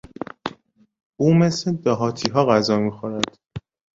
او 1.19 1.33
مثل 1.33 1.73
دهاتیها 1.75 2.45
غذا 2.45 2.77
میخورد. 2.79 3.37